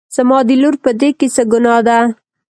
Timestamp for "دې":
1.01-1.09